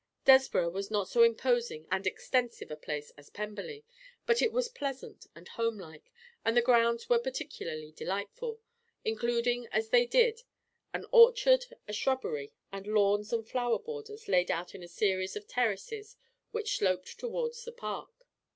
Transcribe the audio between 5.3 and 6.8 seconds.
and home like, and the